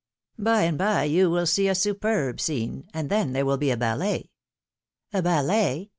By 0.39 0.63
and 0.63 0.79
by 0.79 1.03
you 1.03 1.29
will 1.29 1.45
see 1.45 1.67
a 1.67 1.75
superb 1.75 2.39
scene, 2.41 2.89
and 2.91 3.07
then 3.07 3.33
there 3.33 3.45
will 3.45 3.57
be 3.57 3.69
a 3.69 3.77
ballet." 3.77 4.31
ballet?" 5.11 5.89